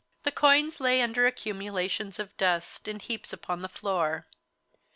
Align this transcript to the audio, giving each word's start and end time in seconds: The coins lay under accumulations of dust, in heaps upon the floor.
The 0.23 0.31
coins 0.31 0.79
lay 0.79 0.99
under 0.99 1.27
accumulations 1.27 2.17
of 2.17 2.35
dust, 2.35 2.87
in 2.87 2.99
heaps 2.99 3.31
upon 3.33 3.61
the 3.61 3.69
floor. 3.69 4.25